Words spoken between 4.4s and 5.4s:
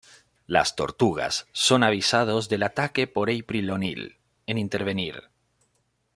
en intervenir.